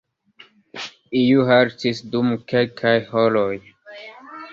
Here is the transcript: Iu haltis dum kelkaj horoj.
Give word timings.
Iu 1.19 1.43
haltis 1.49 2.01
dum 2.15 2.31
kelkaj 2.53 2.95
horoj. 3.11 3.53